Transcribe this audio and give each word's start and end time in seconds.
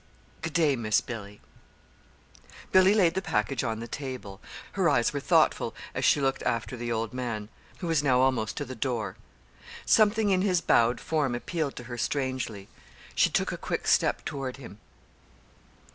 "Good 0.41 0.53
day, 0.53 0.75
Miss 0.75 0.99
Billy." 0.99 1.41
Billy 2.71 2.95
laid 2.95 3.13
the 3.13 3.21
package 3.21 3.63
on 3.63 3.81
the 3.81 3.87
table. 3.87 4.41
Her 4.71 4.89
eyes 4.89 5.13
were 5.13 5.19
thoughtful 5.19 5.75
as 5.93 6.03
she 6.03 6.19
looked 6.19 6.41
after 6.41 6.75
the 6.75 6.91
old 6.91 7.13
man, 7.13 7.49
who 7.81 7.85
was 7.85 8.01
now 8.01 8.19
almost 8.21 8.57
to 8.57 8.65
the 8.65 8.73
door. 8.73 9.15
Something 9.85 10.31
in 10.31 10.41
his 10.41 10.59
bowed 10.59 10.99
form 10.99 11.35
appealed 11.35 11.75
to 11.75 11.83
her 11.83 11.99
strangely. 11.99 12.67
She 13.13 13.29
took 13.29 13.51
a 13.51 13.57
quick 13.57 13.85
step 13.85 14.25
toward 14.25 14.57
him. 14.57 14.79